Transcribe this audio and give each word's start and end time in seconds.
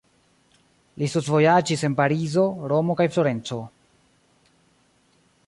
Li 1.01 1.09
studvojaĝis 1.15 1.83
en 1.89 1.97
Parizo, 1.99 2.47
Romo 2.73 2.97
kaj 3.03 3.09
Florenco. 3.13 3.61